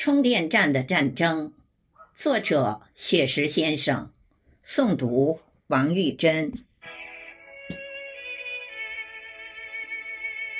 [0.00, 1.52] 充电站的战争，
[2.14, 4.10] 作者雪石先生，
[4.64, 6.54] 诵读王玉珍。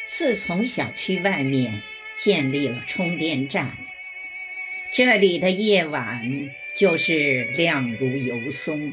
[0.07, 1.81] 自从小区外面
[2.19, 3.79] 建立了充电站，
[4.93, 8.93] 这里的夜晚就是亮如油松。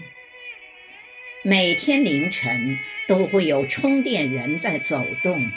[1.44, 5.52] 每天凌晨都会有充电人在走动，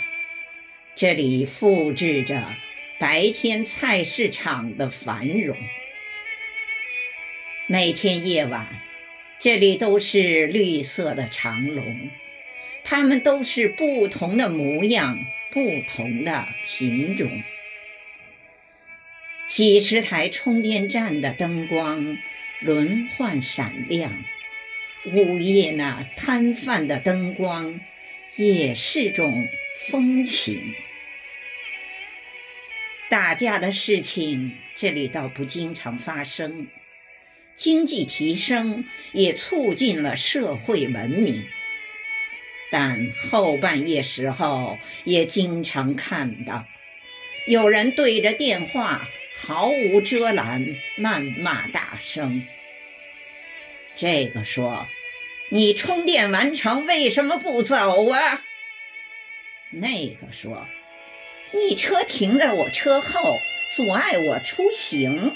[0.96, 2.56] 这里复制着。
[3.00, 5.56] 白天菜市场的繁荣，
[7.66, 8.68] 每天夜晚，
[9.38, 12.10] 这里都是绿色的长龙，
[12.84, 15.18] 它们都是不同的模样、
[15.50, 17.42] 不同的品种。
[19.48, 22.18] 几十台充电站的灯光
[22.60, 24.22] 轮换闪亮，
[25.06, 27.80] 午夜那摊贩的灯光
[28.36, 29.48] 也是种
[29.88, 30.74] 风情。
[33.10, 36.68] 打架的事情，这里倒不经常发生。
[37.56, 41.44] 经济提升也促进了社会文明，
[42.70, 46.64] 但后半夜时候也经常看到
[47.48, 52.46] 有人对着电话毫无遮拦谩骂大声。
[53.96, 54.86] 这个说
[55.50, 58.44] ：“你充电完成为什么不走啊？”
[59.70, 60.68] 那个说。
[61.52, 63.38] 你车停在我车后，
[63.72, 65.34] 阻碍我出行。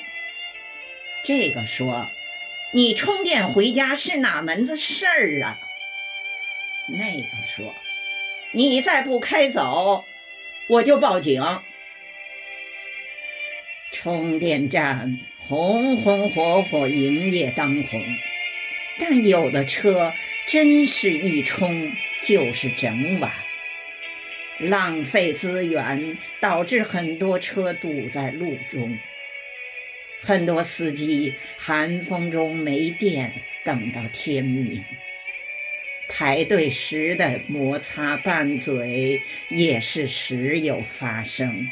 [1.24, 2.10] 这个说，
[2.72, 5.58] 你充电回家是哪门子事儿啊？
[6.86, 7.74] 那个说，
[8.52, 10.04] 你再不开走，
[10.68, 11.42] 我就报警。
[13.90, 18.02] 充电站红红火火营业当红，
[18.98, 20.12] 但有的车
[20.46, 21.92] 真是一充
[22.22, 23.32] 就是整晚。
[24.58, 28.98] 浪费资源，导致很多车堵在路中。
[30.20, 33.32] 很多司机寒风中没电，
[33.64, 34.84] 等到天明。
[36.08, 41.68] 排队时的摩擦拌嘴也是时有发生。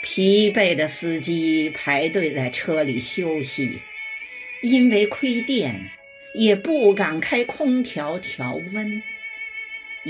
[0.00, 3.80] 疲惫的司机排队在车里休息，
[4.62, 5.90] 因为亏电，
[6.34, 9.02] 也不敢开空调调温。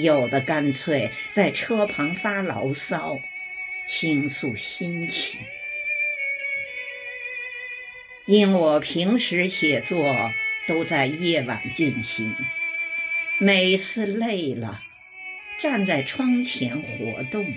[0.03, 3.20] 有的干脆在车旁发牢骚，
[3.86, 5.41] 倾诉心情。
[8.26, 10.31] 因我平时写作
[10.66, 12.34] 都在夜晚进行，
[13.38, 14.82] 每次累了，
[15.59, 17.54] 站在窗前活动，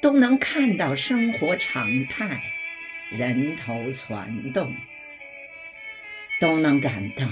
[0.00, 2.40] 都能看到生活常态，
[3.10, 4.74] 人头攒动，
[6.40, 7.26] 都能感到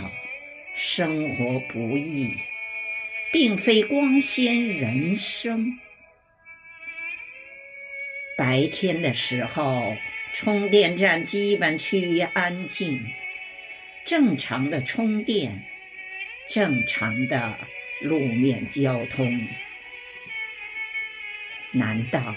[0.74, 2.36] 生活不易。
[3.38, 5.78] 并非光鲜人生。
[8.38, 9.94] 白天的时候，
[10.32, 13.06] 充电站基本趋于安静，
[14.06, 15.66] 正常的充电，
[16.48, 17.58] 正常的
[18.00, 19.46] 路面交通。
[21.72, 22.34] 难道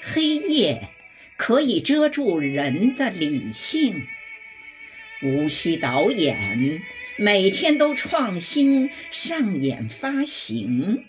[0.00, 0.82] 黑夜
[1.36, 4.06] 可以遮住人的理性？
[5.24, 6.80] 无需导演。
[7.18, 11.04] 每天都创新上演发行。